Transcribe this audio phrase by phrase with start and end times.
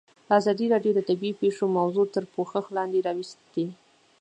[0.37, 3.65] ازادي راډیو د طبیعي پېښې موضوع تر پوښښ لاندې راوستې.